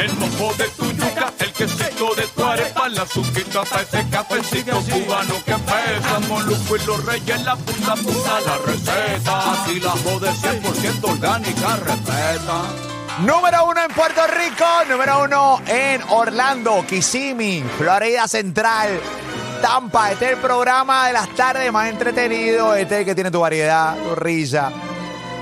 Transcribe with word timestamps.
el 0.00 0.12
mojo 0.14 0.54
de 0.54 0.64
tu 0.70 0.90
yuca, 0.92 1.32
el 1.38 1.52
quesito 1.52 2.14
de 2.14 2.26
tu 2.28 2.44
arepa, 2.44 2.88
la 2.88 3.06
suquita 3.06 3.62
para 3.64 3.82
ese 3.82 4.08
cafecito 4.10 4.80
cubano 4.80 5.34
que 5.44 5.52
pesa. 5.52 6.20
Molusco 6.28 6.76
y 6.76 6.86
los 6.86 7.04
reyes, 7.04 7.42
la 7.44 7.56
punta 7.56 7.94
punta 7.96 8.40
la 8.46 8.58
receta. 8.58 9.52
Así 9.52 9.80
la 9.80 9.94
de 9.94 10.30
100% 10.30 11.04
orgánica 11.04 11.76
respeta. 11.76 12.62
Número 13.20 13.66
uno 13.66 13.84
en 13.84 13.92
Puerto 13.92 14.22
Rico, 14.26 14.64
número 14.88 15.24
uno 15.24 15.60
en 15.66 16.02
Orlando, 16.08 16.84
Kissimmee, 16.88 17.62
Florida 17.76 18.26
Central, 18.26 18.98
Tampa. 19.60 20.12
Este 20.12 20.26
es 20.26 20.30
el 20.32 20.38
programa 20.38 21.08
de 21.08 21.12
las 21.12 21.28
tardes 21.34 21.70
más 21.70 21.90
entretenido. 21.90 22.74
Este 22.74 22.94
es 22.94 23.00
el 23.00 23.04
que 23.04 23.14
tiene 23.14 23.30
tu 23.30 23.40
variedad, 23.40 23.94
tu 23.98 24.14
risa, 24.14 24.72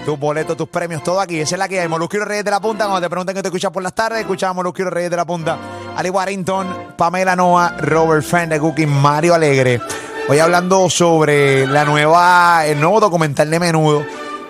tus 0.08 0.18
boletos, 0.18 0.56
tus 0.56 0.70
premios, 0.70 1.02
todo 1.02 1.20
aquí. 1.20 1.38
Esa 1.38 1.56
es 1.56 1.58
la 1.58 1.68
que 1.68 1.80
hay. 1.80 1.86
Los 1.86 2.08
Reyes 2.08 2.42
de 2.42 2.50
la 2.50 2.60
Punta. 2.60 2.86
Cuando 2.86 3.02
te 3.02 3.10
preguntan 3.10 3.34
que 3.34 3.42
te 3.42 3.48
escuchas 3.48 3.70
por 3.70 3.82
las 3.82 3.94
tardes, 3.94 4.20
escuchamos 4.20 4.64
los 4.64 4.74
Reyes 4.74 5.10
de 5.10 5.16
la 5.18 5.26
Punta. 5.26 5.58
Ali 5.94 6.08
Warrington, 6.08 6.94
Pamela 6.96 7.36
Noa, 7.36 7.76
Robert 7.76 8.24
Friend 8.24 8.50
de 8.50 8.58
Cookie, 8.58 8.86
Mario 8.86 9.34
Alegre. 9.34 9.82
Hoy 10.26 10.38
hablando 10.38 10.88
sobre 10.88 11.66
la 11.66 11.84
nueva, 11.84 12.64
el 12.64 12.80
nuevo 12.80 13.00
documental 13.00 13.50
de 13.50 13.60
menudo 13.60 14.02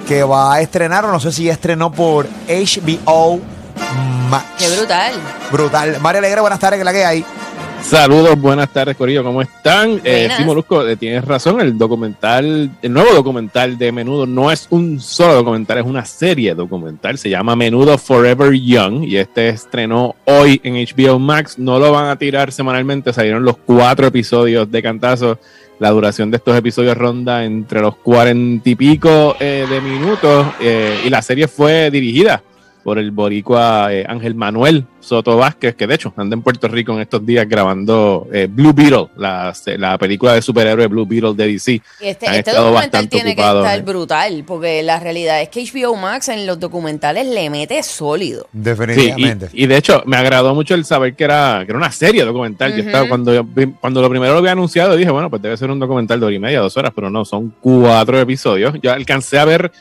que 0.07 0.23
va 0.23 0.55
a 0.55 0.61
estrenar, 0.61 1.05
o 1.07 1.11
no 1.11 1.19
sé 1.19 1.33
si 1.33 1.43
ya 1.43 1.55
estrenó 1.55 1.91
por 1.91 2.29
HBO 2.47 3.41
Max. 4.31 4.45
Qué 4.59 4.77
brutal. 4.77 5.15
Brutal. 5.51 6.01
Mario 6.01 6.21
Alegre, 6.21 6.41
buenas 6.41 6.61
tardes, 6.61 6.79
que 6.79 6.85
la 6.85 6.93
que 6.93 7.05
hay. 7.05 7.25
Saludos, 7.83 8.39
buenas 8.39 8.71
tardes, 8.71 8.97
Corillo, 8.97 9.25
¿cómo 9.25 9.41
están? 9.41 10.01
Eh, 10.05 10.29
sí, 10.37 10.45
Molusco, 10.45 10.87
eh, 10.87 10.97
tienes 10.97 11.25
razón, 11.25 11.61
el 11.61 11.79
documental, 11.79 12.71
el 12.83 12.93
nuevo 12.93 13.15
documental 13.15 13.79
de 13.79 13.93
Menudo 13.93 14.27
no 14.27 14.51
es 14.51 14.67
un 14.71 15.01
solo 15.01 15.35
documental, 15.35 15.79
es 15.79 15.87
una 15.87 16.05
serie 16.05 16.55
documental, 16.55 17.17
se 17.17 17.31
llama 17.31 17.57
Menudo 17.57 17.97
Forever 17.97 18.53
Young 18.53 19.05
y 19.05 19.17
este 19.17 19.49
estrenó 19.49 20.17
hoy 20.27 20.61
en 20.65 20.75
HBO 20.75 21.19
Max, 21.19 21.59
no 21.59 21.79
lo 21.79 21.91
van 21.93 22.11
a 22.11 22.17
tirar 22.17 22.53
semanalmente, 22.53 23.13
salieron 23.13 23.45
los 23.45 23.57
cuatro 23.57 24.09
episodios 24.09 24.71
de 24.71 24.83
cantazo, 24.83 25.39
la 25.79 25.91
duración 25.91 26.31
de 26.31 26.39
estos 26.39 26.57
episodios 26.59 26.97
ronda 26.97 27.45
entre 27.45 27.81
los 27.81 27.97
cuarenta 27.97 28.69
y 28.69 28.75
pico 28.75 29.37
eh, 29.41 29.67
de 29.69 29.81
minutos 29.81 30.47
eh, 30.61 31.01
y 31.07 31.09
la 31.09 31.23
serie 31.23 31.49
fue 31.49 31.91
dirigida 31.91 32.43
por 32.89 32.99
el 32.99 33.11
boricua 33.11 33.93
eh, 33.93 34.07
Ángel 34.09 34.35
Manuel 34.35 34.87
Soto 34.99 35.37
Vázquez, 35.37 35.75
que 35.75 35.87
de 35.87 35.95
hecho 35.95 36.15
anda 36.17 36.33
en 36.33 36.41
Puerto 36.41 36.69
Rico 36.69 36.95
en 36.95 37.01
estos 37.01 37.25
días 37.27 37.47
grabando 37.47 38.27
eh, 38.33 38.49
Blue 38.51 38.73
Beetle, 38.73 39.09
la, 39.19 39.53
la 39.77 39.99
película 39.99 40.33
de 40.33 40.41
superhéroe 40.41 40.87
Blue 40.87 41.05
Beetle 41.05 41.35
de 41.35 41.53
DC. 41.53 41.73
Y 41.73 41.83
este, 42.01 42.27
Han 42.27 42.37
este 42.37 42.53
documental 42.53 43.07
tiene 43.11 43.37
que 43.37 43.43
estar 43.43 43.79
eh. 43.79 43.83
brutal, 43.83 44.43
porque 44.47 44.83
la 44.83 44.99
realidad 44.99 45.43
es 45.43 45.51
que 45.51 45.63
HBO 45.63 45.97
Max 45.97 46.31
en 46.31 46.47
los 46.47 46.59
documentales 46.59 47.27
le 47.27 47.51
mete 47.51 47.83
sólido. 47.83 48.49
Sí, 48.53 48.59
y, 48.59 48.63
Definitivamente. 48.63 49.49
y 49.53 49.67
de 49.67 49.77
hecho 49.77 50.03
me 50.07 50.17
agradó 50.17 50.55
mucho 50.55 50.75
el 50.75 50.87
saber 50.87 51.15
que 51.15 51.25
era, 51.25 51.65
que 51.67 51.73
era 51.73 51.77
una 51.77 51.93
serie 51.93 52.25
documental. 52.25 52.75
Yo 52.75 52.85
estaba, 52.85 53.07
cuando, 53.07 53.35
yo 53.35 53.47
cuando 53.83 54.01
lo 54.01 54.09
primero 54.09 54.33
lo 54.33 54.39
había 54.39 54.53
anunciado 54.53 54.97
dije, 54.97 55.11
bueno, 55.11 55.29
pues 55.29 55.43
debe 55.43 55.59
ser 55.59 55.71
un 55.71 55.79
documental 55.79 56.21
de 56.21 56.25
hora 56.25 56.35
y 56.35 56.39
media, 56.39 56.61
dos 56.61 56.75
horas, 56.79 56.93
pero 56.95 57.11
no, 57.11 57.27
son 57.27 57.53
cuatro 57.61 58.19
episodios. 58.19 58.77
Yo 58.81 58.91
alcancé 58.95 59.39
a 59.39 59.45
ver 59.45 59.73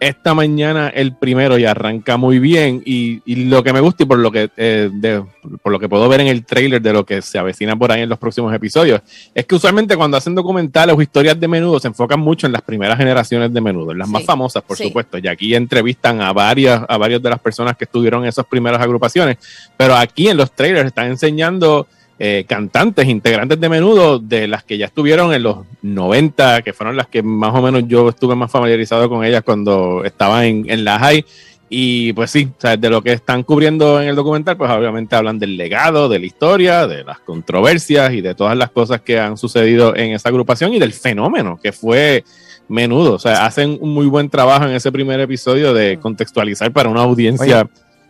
esta 0.00 0.34
mañana 0.34 0.88
el 0.88 1.14
primero 1.14 1.58
y 1.58 1.66
arranca 1.66 2.16
muy 2.16 2.38
bien. 2.38 2.82
Y, 2.84 3.20
y 3.26 3.44
lo 3.44 3.62
que 3.62 3.72
me 3.72 3.80
gusta 3.80 4.02
y 4.02 4.06
por 4.06 4.18
lo 4.18 4.32
que, 4.32 4.50
eh, 4.56 4.88
de- 4.92 5.22
por 5.62 5.70
lo 5.70 5.78
que 5.78 5.88
puedo 5.88 6.08
ver 6.08 6.20
en 6.22 6.26
el 6.28 6.44
trailer 6.44 6.80
de 6.80 6.92
lo 6.92 7.04
que 7.04 7.20
se 7.22 7.38
avecina 7.38 7.76
por 7.76 7.92
ahí 7.92 8.02
en 8.02 8.08
los 8.08 8.18
próximos 8.18 8.52
episodios, 8.54 9.02
es 9.34 9.44
que 9.46 9.54
usualmente 9.54 9.96
cuando 9.96 10.16
hacen 10.16 10.34
documentales 10.34 10.96
o 10.96 11.02
historias 11.02 11.38
de 11.38 11.46
menudo 11.46 11.78
se 11.78 11.88
enfocan 11.88 12.18
mucho 12.18 12.46
en 12.46 12.52
las 12.52 12.62
primeras 12.62 12.96
generaciones 12.96 13.52
de 13.52 13.60
menudo, 13.60 13.92
en 13.92 13.98
las 13.98 14.08
más 14.08 14.24
famosas, 14.24 14.62
por 14.62 14.76
sí. 14.76 14.84
supuesto. 14.84 15.18
Y 15.18 15.28
aquí 15.28 15.54
entrevistan 15.54 16.20
a 16.22 16.32
varias, 16.32 16.82
a 16.88 16.96
varias 16.96 17.22
de 17.22 17.30
las 17.30 17.38
personas 17.38 17.76
que 17.76 17.84
estuvieron 17.84 18.22
en 18.22 18.28
esas 18.30 18.46
primeras 18.46 18.80
agrupaciones. 18.80 19.36
Pero 19.76 19.94
aquí 19.94 20.28
en 20.28 20.38
los 20.38 20.50
trailers 20.52 20.86
están 20.86 21.06
enseñando 21.08 21.86
eh, 22.22 22.44
cantantes, 22.46 23.08
integrantes 23.08 23.58
de 23.58 23.68
menudo, 23.70 24.18
de 24.18 24.46
las 24.46 24.62
que 24.62 24.76
ya 24.76 24.84
estuvieron 24.84 25.32
en 25.32 25.42
los 25.42 25.60
90, 25.80 26.60
que 26.60 26.74
fueron 26.74 26.94
las 26.94 27.06
que 27.06 27.22
más 27.22 27.54
o 27.54 27.62
menos 27.62 27.84
yo 27.88 28.10
estuve 28.10 28.34
más 28.34 28.50
familiarizado 28.50 29.08
con 29.08 29.24
ellas 29.24 29.42
cuando 29.42 30.04
estaba 30.04 30.44
en, 30.44 30.70
en 30.70 30.84
la 30.84 30.98
high. 30.98 31.24
Y 31.70 32.12
pues 32.12 32.30
sí, 32.30 32.46
o 32.50 32.60
sea, 32.60 32.76
de 32.76 32.90
lo 32.90 33.00
que 33.00 33.12
están 33.12 33.42
cubriendo 33.42 34.02
en 34.02 34.08
el 34.08 34.16
documental, 34.16 34.58
pues 34.58 34.70
obviamente 34.70 35.16
hablan 35.16 35.38
del 35.38 35.56
legado, 35.56 36.10
de 36.10 36.18
la 36.18 36.26
historia, 36.26 36.86
de 36.86 37.04
las 37.04 37.20
controversias 37.20 38.12
y 38.12 38.20
de 38.20 38.34
todas 38.34 38.54
las 38.54 38.70
cosas 38.70 39.00
que 39.00 39.18
han 39.18 39.38
sucedido 39.38 39.96
en 39.96 40.12
esa 40.12 40.28
agrupación 40.28 40.74
y 40.74 40.78
del 40.78 40.92
fenómeno 40.92 41.58
que 41.62 41.72
fue 41.72 42.24
menudo. 42.68 43.14
O 43.14 43.18
sea, 43.18 43.46
hacen 43.46 43.78
un 43.80 43.94
muy 43.94 44.06
buen 44.06 44.28
trabajo 44.28 44.66
en 44.66 44.72
ese 44.72 44.92
primer 44.92 45.20
episodio 45.20 45.72
de 45.72 45.98
contextualizar 45.98 46.70
para 46.70 46.90
una 46.90 47.00
audiencia, 47.00 47.66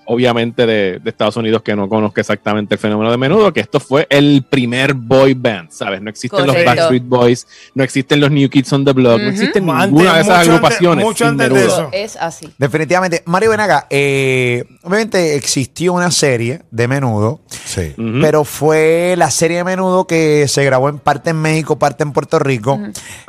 obviamente, 0.06 0.66
de, 0.66 0.98
de 0.98 1.10
Estados 1.10 1.36
Unidos 1.36 1.62
que 1.62 1.74
no 1.76 1.88
conozca 1.88 2.20
exactamente 2.20 2.74
el 2.74 2.78
fenómeno 2.80 3.10
de 3.10 3.16
menudo, 3.16 3.52
que 3.52 3.60
esto 3.60 3.78
fue 3.80 4.06
el 4.10 4.44
primer 4.48 4.94
boy 4.94 5.34
band, 5.34 5.70
¿sabes? 5.70 6.02
No 6.02 6.10
existen 6.10 6.46
los. 6.46 6.56
Backstreet 6.64 7.04
Boys, 7.04 7.46
no 7.74 7.82
existen 7.84 8.20
los 8.20 8.30
New 8.30 8.48
Kids 8.50 8.72
on 8.72 8.84
the 8.84 8.92
Block, 8.92 9.20
no 9.20 9.28
existen 9.28 9.68
Antes, 9.70 9.86
ninguna 9.92 10.14
de 10.14 10.20
esas 10.20 10.26
mucho 10.26 10.32
antes- 10.40 10.48
agrupaciones. 10.48 11.04
mucho 11.04 11.24
sin 11.24 11.28
antes 11.28 11.48
de 11.48 11.54
menudo. 11.54 11.78
eso. 11.78 11.88
Es 11.92 12.16
así. 12.16 12.48
Definitivamente. 12.58 13.22
Mario 13.26 13.50
Benaga, 13.50 13.86
eh, 13.90 14.64
obviamente 14.82 15.36
existió 15.36 15.92
una 15.92 16.10
serie 16.10 16.62
de 16.70 16.88
menudo, 16.88 17.40
Sí. 17.64 17.94
Pero 18.20 18.44
fue 18.44 19.14
la 19.16 19.30
serie 19.30 19.58
de 19.58 19.64
menudo 19.64 20.06
que 20.06 20.46
se 20.48 20.64
grabó 20.64 20.88
en 20.88 20.98
parte 20.98 21.30
en 21.30 21.36
México, 21.40 21.78
parte 21.78 22.02
en 22.02 22.12
Puerto 22.12 22.38
Rico, 22.38 22.78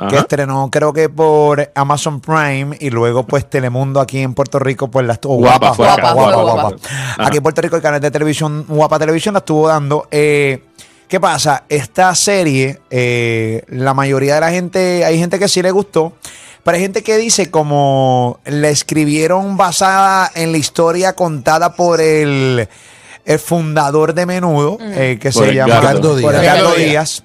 que 0.08 0.16
estrenó 0.16 0.68
creo 0.70 0.92
que 0.92 1.08
por 1.08 1.70
Amazon 1.74 2.20
Prime 2.20 2.76
y 2.80 2.90
luego 2.90 3.24
pues 3.26 3.48
Telemundo 3.48 4.00
aquí 4.00 4.18
en 4.18 4.34
Puerto 4.34 4.58
Rico 4.58 4.90
pues 4.90 5.06
la 5.06 5.12
estuvo 5.14 5.36
Guapa 5.36 5.70
guapa, 5.74 6.12
guapa, 6.12 6.71
Aquí 7.18 7.36
en 7.38 7.42
Puerto 7.42 7.60
Rico 7.60 7.76
el 7.76 7.82
canal 7.82 8.00
de 8.00 8.10
televisión 8.10 8.64
Guapa 8.68 8.98
Televisión 8.98 9.34
la 9.34 9.38
estuvo 9.38 9.68
dando. 9.68 10.08
Eh, 10.10 10.62
¿Qué 11.08 11.20
pasa? 11.20 11.64
Esta 11.68 12.14
serie, 12.14 12.80
eh, 12.90 13.62
la 13.68 13.92
mayoría 13.92 14.36
de 14.36 14.40
la 14.40 14.50
gente, 14.50 15.04
hay 15.04 15.18
gente 15.18 15.38
que 15.38 15.46
sí 15.46 15.60
le 15.60 15.70
gustó, 15.70 16.14
pero 16.64 16.76
hay 16.76 16.82
gente 16.82 17.02
que 17.02 17.18
dice 17.18 17.50
como 17.50 18.40
la 18.46 18.70
escribieron 18.70 19.56
basada 19.56 20.30
en 20.34 20.52
la 20.52 20.58
historia 20.58 21.14
contada 21.14 21.74
por 21.74 22.00
el, 22.00 22.66
el 23.24 23.38
fundador 23.38 24.14
de 24.14 24.26
Menudo, 24.26 24.78
eh, 24.80 25.18
que 25.20 25.30
Por 25.30 25.46
se 25.46 25.54
llama 25.54 25.80
por 26.20 26.76
Díaz. 26.76 27.22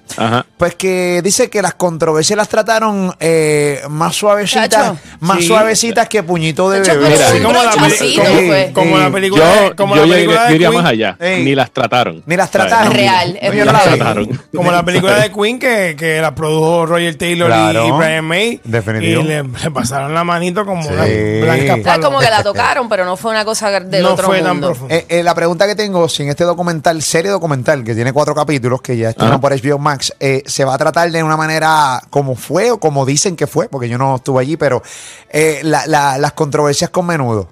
Pues 0.56 0.74
que 0.74 1.20
dice 1.22 1.50
que 1.50 1.62
las 1.62 1.74
controversias 1.74 2.36
las 2.36 2.48
trataron 2.48 3.14
eh, 3.20 3.80
más 3.88 4.16
suavecitas, 4.16 4.94
más 5.20 5.38
Sí. 5.38 5.46
suavecitas 5.48 6.08
que 6.08 6.22
puñito 6.22 6.70
de 6.70 6.80
bebé. 6.80 7.08
Mira, 7.10 7.28
un 7.34 7.42
como 7.42 7.62
la, 7.64 7.70
como- 7.72 8.74
como 8.74 8.98
la 8.98 9.10
película, 9.10 9.44
Yo, 9.68 9.76
como 9.76 9.96
yo 9.96 10.06
la 10.06 10.06
iría- 10.06 10.16
película 10.16 10.40
yo 10.44 10.48
de 10.50 10.54
iría 10.56 10.68
Queen, 10.70 10.82
más 10.82 10.90
allá, 10.92 11.16
Ey. 11.20 11.44
ni 11.44 11.54
las 11.54 11.70
trataron. 11.70 12.22
Ni 12.26 12.36
las 12.36 12.50
trataron. 12.50 12.92
Real, 12.92 13.38
es 13.40 13.50
Ni 13.52 13.58
las 13.58 13.66
verdad. 13.66 13.84
trataron. 13.96 14.40
Como 14.54 14.70
la 14.72 14.84
película 14.84 15.14
de 15.20 15.32
Queen 15.32 15.58
que, 15.58 15.94
que 15.98 16.20
la 16.20 16.34
produjo 16.34 16.86
Roger 16.86 17.14
Taylor 17.16 17.48
y- 17.48 17.52
Claro. 17.52 17.86
y, 17.86 17.90
Brian 17.92 18.24
May. 18.24 18.60
Definitivo. 18.64 19.20
Y 19.22 19.24
le, 19.24 19.42
le 19.44 19.70
pasaron 19.72 20.12
la 20.14 20.24
manito 20.24 20.64
como 20.64 20.82
Sí. 20.82 20.88
una 20.92 21.04
blanca 21.04 21.74
O 21.74 21.76
sea, 21.76 21.82
palo. 21.84 22.02
como 22.04 22.18
que 22.20 22.30
la 22.30 22.42
tocaron, 22.42 22.88
pero 22.88 23.04
no 23.04 23.16
fue 23.16 23.30
una 23.30 23.44
cosa 23.44 23.70
del 23.80 24.02
no 24.02 24.12
otro 24.12 24.26
fue 24.26 24.40
tan 24.40 24.52
mundo. 24.52 24.68
profundo. 24.68 24.94
Eh, 24.94 25.06
eh, 25.08 25.22
la 25.22 25.34
pregunta 25.34 25.66
que 25.66 25.74
tengo, 25.74 25.87
si 26.08 26.22
en 26.22 26.28
este 26.30 26.44
documental, 26.44 27.00
serie 27.02 27.30
documental, 27.30 27.82
que 27.84 27.94
tiene 27.94 28.12
cuatro 28.12 28.34
capítulos, 28.34 28.80
que 28.82 28.96
ya 28.96 29.14
Ajá. 29.16 29.40
por 29.40 29.52
HBO 29.52 29.78
Max, 29.78 30.12
eh, 30.20 30.42
se 30.46 30.64
va 30.64 30.74
a 30.74 30.78
tratar 30.78 31.10
de 31.10 31.22
una 31.22 31.36
manera 31.36 32.00
como 32.10 32.34
fue 32.36 32.70
o 32.70 32.78
como 32.78 33.04
dicen 33.06 33.36
que 33.36 33.46
fue, 33.46 33.68
porque 33.68 33.88
yo 33.88 33.98
no 33.98 34.16
estuve 34.16 34.40
allí, 34.42 34.56
pero 34.56 34.82
eh, 35.30 35.60
la- 35.62 35.86
la- 35.86 36.18
las 36.18 36.32
controversias 36.32 36.90
con 36.90 37.06
menudo. 37.06 37.48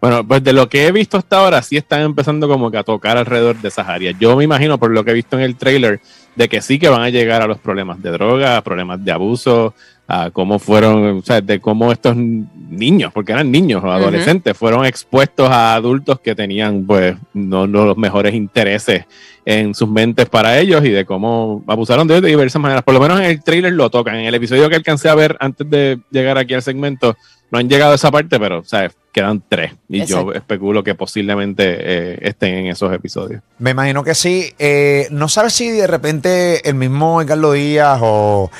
Bueno, 0.00 0.26
pues 0.26 0.44
de 0.44 0.52
lo 0.52 0.68
que 0.68 0.86
he 0.86 0.92
visto 0.92 1.16
hasta 1.16 1.38
ahora, 1.38 1.62
sí 1.62 1.78
están 1.78 2.00
empezando 2.02 2.46
como 2.46 2.70
que 2.70 2.76
a 2.76 2.82
tocar 2.82 3.16
alrededor 3.16 3.56
de 3.56 3.68
esas 3.68 3.88
áreas. 3.88 4.14
Yo 4.20 4.36
me 4.36 4.44
imagino, 4.44 4.76
por 4.78 4.90
lo 4.90 5.02
que 5.02 5.12
he 5.12 5.14
visto 5.14 5.36
en 5.38 5.42
el 5.44 5.56
trailer, 5.56 6.00
de 6.36 6.48
que 6.48 6.60
sí 6.60 6.78
que 6.78 6.90
van 6.90 7.00
a 7.00 7.08
llegar 7.08 7.40
a 7.40 7.46
los 7.46 7.58
problemas 7.58 8.02
de 8.02 8.10
droga, 8.10 8.60
problemas 8.60 9.02
de 9.02 9.12
abuso, 9.12 9.72
a 10.06 10.30
cómo 10.30 10.58
fueron, 10.58 11.18
o 11.18 11.22
sea, 11.22 11.40
de 11.40 11.60
cómo 11.60 11.90
estos 11.90 12.14
niños, 12.16 13.12
porque 13.12 13.32
eran 13.32 13.50
niños 13.50 13.82
o 13.82 13.90
adolescentes, 13.90 14.56
fueron 14.56 14.84
expuestos 14.84 15.48
a 15.48 15.74
adultos 15.74 16.20
que 16.20 16.34
tenían, 16.34 16.84
pues, 16.84 17.16
no, 17.32 17.66
no 17.66 17.86
los 17.86 17.96
mejores 17.96 18.34
intereses 18.34 19.06
en 19.46 19.74
sus 19.74 19.88
mentes 19.88 20.28
para 20.28 20.58
ellos 20.58 20.84
y 20.84 20.90
de 20.90 21.04
cómo 21.04 21.62
abusaron 21.66 22.06
de 22.06 22.14
ellos 22.14 22.22
de 22.22 22.28
diversas 22.30 22.60
maneras. 22.60 22.82
Por 22.82 22.94
lo 22.94 23.00
menos 23.00 23.18
en 23.20 23.26
el 23.26 23.42
trailer 23.42 23.72
lo 23.72 23.90
tocan. 23.90 24.16
En 24.16 24.26
el 24.26 24.34
episodio 24.34 24.68
que 24.68 24.76
alcancé 24.76 25.08
a 25.08 25.14
ver 25.14 25.36
antes 25.40 25.68
de 25.68 26.00
llegar 26.10 26.38
aquí 26.38 26.54
al 26.54 26.62
segmento, 26.62 27.16
no 27.50 27.58
han 27.58 27.68
llegado 27.68 27.92
a 27.92 27.94
esa 27.96 28.10
parte, 28.10 28.40
pero, 28.40 28.64
sea, 28.64 28.90
quedan 29.12 29.42
tres. 29.48 29.72
Y 29.88 30.00
Exacto. 30.00 30.32
yo 30.32 30.38
especulo 30.38 30.82
que 30.82 30.94
posiblemente 30.94 31.76
eh, 31.78 32.18
estén 32.22 32.54
en 32.54 32.66
esos 32.66 32.92
episodios. 32.92 33.42
Me 33.58 33.70
imagino 33.70 34.02
que 34.02 34.14
sí. 34.14 34.52
Eh, 34.58 35.06
no 35.10 35.28
sabes 35.28 35.52
si 35.52 35.70
de 35.70 35.86
repente 35.86 36.68
el 36.68 36.74
mismo 36.74 37.22
Edgardo 37.22 37.52
Díaz 37.52 38.00
o, 38.02 38.50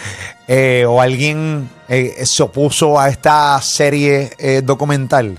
eh, 0.47 0.85
o 0.87 1.01
alguien 1.01 1.69
eh, 1.89 2.25
se 2.25 2.43
opuso 2.43 2.99
a 3.01 3.09
esta 3.09 3.61
serie 3.61 4.31
eh, 4.39 4.63
documental. 4.65 5.39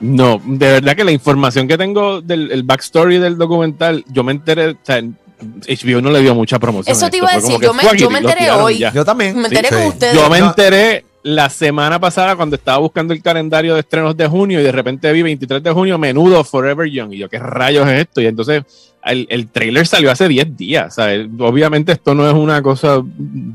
No, 0.00 0.40
de 0.44 0.72
verdad 0.72 0.96
que 0.96 1.04
la 1.04 1.12
información 1.12 1.68
que 1.68 1.76
tengo 1.76 2.20
del 2.22 2.50
el 2.50 2.62
backstory 2.62 3.18
del 3.18 3.36
documental, 3.36 4.04
yo 4.08 4.24
me 4.24 4.32
enteré, 4.32 4.68
o 4.70 4.76
sea, 4.82 5.00
HBO 5.02 6.00
no 6.00 6.10
le 6.10 6.20
dio 6.20 6.34
mucha 6.34 6.58
promoción. 6.58 6.94
Eso 6.96 7.08
te 7.10 7.18
iba 7.18 7.30
a 7.30 7.36
decir, 7.36 7.56
yo 7.60 7.72
me, 7.74 7.82
yo 7.96 8.10
enteré 8.10 8.50
hoy. 8.50 8.78
ya. 8.78 8.92
Yo 8.92 9.04
también. 9.04 9.36
Me 9.38 9.48
enteré 9.48 9.68
Sí. 9.68 9.74
con 9.74 9.86
ustedes. 9.86 10.14
Yo 10.14 10.28
me 10.30 10.38
enteré 10.38 11.04
la 11.22 11.50
semana 11.50 11.98
pasada 12.00 12.34
cuando 12.34 12.56
estaba 12.56 12.78
buscando 12.78 13.12
el 13.12 13.22
calendario 13.22 13.74
de 13.74 13.80
estrenos 13.80 14.16
de 14.16 14.26
junio 14.26 14.58
y 14.60 14.62
de 14.62 14.72
repente 14.72 15.12
vi 15.12 15.22
23 15.22 15.62
de 15.62 15.70
junio, 15.70 15.98
menudo 15.98 16.42
Forever 16.44 16.88
Young. 16.90 17.12
Y 17.12 17.18
yo, 17.18 17.28
¿qué 17.28 17.38
rayos 17.38 17.86
es 17.88 18.00
esto? 18.00 18.22
Y 18.22 18.26
entonces 18.26 18.62
el, 19.04 19.26
el 19.30 19.48
trailer 19.48 19.86
salió 19.86 20.10
hace 20.10 20.28
10 20.28 20.56
días. 20.56 20.94
¿sabes? 20.94 21.26
Obviamente 21.38 21.92
esto 21.92 22.14
no 22.14 22.26
es 22.26 22.34
una 22.34 22.62
cosa, 22.62 23.02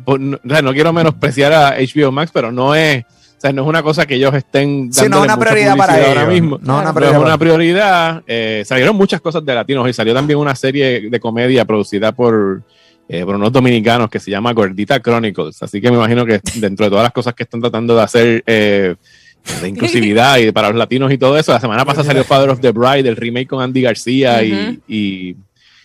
pues, 0.06 0.20
no, 0.22 0.38
o 0.44 0.50
sea, 0.50 0.62
no 0.62 0.74
quiero 0.74 0.94
menospreciar 0.94 1.54
a 1.54 1.76
HBO 1.80 2.12
Max, 2.12 2.30
pero 2.32 2.52
no 2.52 2.76
es, 2.76 3.04
o 3.38 3.42
sea, 3.42 3.52
no 3.54 3.64
es 3.64 3.68
una 3.68 3.84
cosa 3.84 4.06
que 4.06 4.16
ellos 4.16 4.34
estén 4.34 4.92
Sí, 4.92 5.08
no 5.10 5.22
una 5.22 5.36
mucha 5.36 5.40
prioridad 5.50 5.76
para 5.78 5.94
publicidad 5.94 6.12
ellos. 6.12 6.18
ahora 6.24 6.34
mismo. 6.34 6.60
No 6.62 6.64
es 6.64 6.68
una 6.68 6.84
No 6.84 6.90
es 6.90 6.96
prioridad. 6.96 7.22
una 7.22 7.38
prioridad. 7.38 8.24
Eh, 8.28 8.64
salieron 8.66 8.96
muchas 8.96 9.22
cosas 9.22 9.46
de 9.46 9.54
latinos 9.54 9.88
y 9.90 9.94
salió 9.94 10.14
también 10.14 10.40
una 10.40 10.56
serie 10.56 11.10
de 11.10 11.20
comedia 11.20 11.66
producida 11.66 12.12
por, 12.14 12.64
eh, 13.10 13.24
por 13.26 13.36
unos 13.36 13.52
dominicanos 13.52 14.10
que 14.10 14.20
se 14.20 14.32
llama 14.32 14.54
Gordita 14.54 15.00
Chronicles. 15.02 15.62
Así 15.62 15.82
que 15.82 15.92
me 15.92 15.98
imagino 15.98 16.26
que 16.26 16.40
dentro 16.56 16.86
de 16.86 16.90
todas 16.90 17.04
las 17.04 17.12
cosas 17.14 17.34
que 17.34 17.44
están 17.44 17.62
tratando 17.62 17.96
de 17.96 18.02
hacer 18.02 18.44
eh, 18.48 18.96
de 19.62 19.68
inclusividad 19.70 20.38
y 20.38 20.52
para 20.52 20.70
los 20.70 20.78
latinos 20.78 21.12
y 21.12 21.18
todo 21.18 21.38
eso, 21.38 21.52
la 21.52 21.60
semana 21.60 21.86
pasada 21.86 22.06
salió 22.06 22.24
Father 22.24 22.50
of 22.50 22.62
the 22.62 22.72
Bride, 22.72 23.08
el 23.08 23.16
remake 23.16 23.48
con 23.48 23.62
Andy 23.62 23.82
García 23.82 24.44
y, 24.44 24.80
y, 24.88 25.36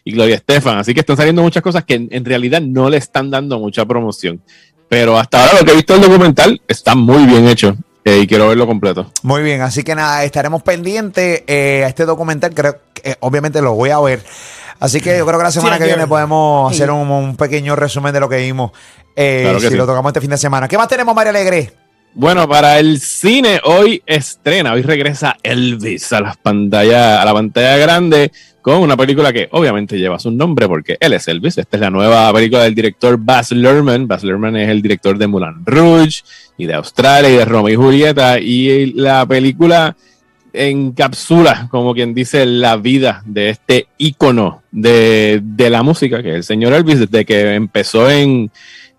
y 0.02 0.12
Gloria 0.12 0.36
Estefan. 0.36 0.78
Así 0.78 0.94
que 0.94 1.00
están 1.00 1.18
saliendo 1.18 1.42
muchas 1.42 1.62
cosas 1.62 1.84
que 1.84 2.06
en 2.10 2.24
realidad 2.24 2.62
no 2.62 2.88
le 2.88 2.96
están 2.96 3.30
dando 3.30 3.58
mucha 3.58 3.84
promoción. 3.84 4.40
Pero 4.90 5.16
hasta 5.16 5.40
ahora 5.40 5.60
lo 5.60 5.64
que 5.64 5.72
he 5.72 5.76
visto 5.76 5.92
del 5.94 6.02
documental 6.02 6.60
está 6.68 6.94
muy 6.94 7.24
bien 7.24 7.46
hecho 7.48 7.76
eh, 8.04 8.18
y 8.22 8.26
quiero 8.26 8.48
verlo 8.48 8.66
completo. 8.66 9.10
Muy 9.22 9.40
bien, 9.42 9.62
así 9.62 9.82
que 9.84 9.94
nada, 9.94 10.24
estaremos 10.24 10.62
pendientes 10.62 11.44
eh, 11.46 11.82
a 11.84 11.88
este 11.88 12.04
documental. 12.04 12.52
Creo 12.52 12.76
que 12.92 13.12
eh, 13.12 13.16
obviamente 13.20 13.62
lo 13.62 13.72
voy 13.74 13.90
a 13.90 14.00
ver. 14.00 14.22
Así 14.80 15.00
que 15.00 15.16
yo 15.16 15.24
creo 15.26 15.38
que 15.38 15.44
la 15.44 15.52
semana 15.52 15.76
Sí, 15.76 15.82
que 15.82 15.86
viene 15.88 16.06
podemos 16.08 16.70
Sí. 16.74 16.82
hacer 16.82 16.90
un, 16.90 17.08
un 17.10 17.36
pequeño 17.36 17.76
resumen 17.76 18.12
de 18.12 18.20
lo 18.20 18.28
que 18.28 18.38
vimos. 18.38 18.72
eh, 19.14 19.40
Claro 19.44 19.58
que 19.60 19.66
si 19.66 19.72
sí. 19.72 19.76
lo 19.76 19.86
tocamos 19.86 20.10
este 20.10 20.20
fin 20.22 20.30
de 20.30 20.38
semana. 20.38 20.66
¿Qué 20.68 20.76
más 20.76 20.88
tenemos, 20.88 21.14
María 21.14 21.30
Alegre? 21.30 21.72
Bueno, 22.14 22.48
para 22.48 22.80
el 22.80 23.00
cine 23.00 23.60
hoy 23.64 24.02
estrena, 24.04 24.72
hoy 24.72 24.82
regresa 24.82 25.36
Elvis 25.44 26.12
a 26.12 26.20
las 26.20 26.36
pantallas, 26.38 27.20
a 27.20 27.24
la 27.24 27.32
pantalla 27.32 27.76
grande 27.76 28.32
con 28.62 28.78
una 28.78 28.96
película 28.96 29.32
que 29.32 29.48
obviamente 29.52 29.98
lleva 29.98 30.18
su 30.18 30.30
nombre 30.30 30.68
porque 30.68 30.96
él 31.00 31.12
es 31.14 31.26
Elvis. 31.28 31.58
Esta 31.58 31.76
es 31.76 31.80
la 31.80 31.90
nueva 31.90 32.32
película 32.32 32.62
del 32.64 32.74
director 32.74 33.16
Baz 33.18 33.52
Luhrmann. 33.52 34.06
Baz 34.06 34.22
Luhrmann 34.24 34.56
es 34.56 34.68
el 34.68 34.82
director 34.82 35.16
de 35.16 35.26
Moulin 35.26 35.64
Rouge 35.64 36.22
y 36.58 36.66
de 36.66 36.74
Australia 36.74 37.30
y 37.30 37.36
de 37.36 37.44
Romeo 37.44 37.72
y 37.72 37.76
Julieta 37.76 38.38
y 38.38 38.92
la 38.92 39.24
película 39.26 39.96
encapsula, 40.52 41.68
como 41.70 41.94
quien 41.94 42.12
dice, 42.14 42.44
la 42.46 42.76
vida 42.76 43.22
de 43.24 43.50
este 43.50 43.86
ícono 43.98 44.62
de, 44.70 45.40
de 45.42 45.70
la 45.70 45.82
música, 45.82 46.22
que 46.22 46.30
es 46.30 46.34
el 46.36 46.44
señor 46.44 46.72
Elvis, 46.72 47.00
desde 47.00 47.24
que 47.24 47.54
empezó 47.54 48.10
en 48.10 48.50